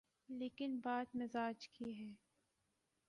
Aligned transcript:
لیکن 0.29 0.79
بات 0.83 1.15
مزاج 1.15 1.67
کی 1.69 1.93
ہے۔ 1.99 2.11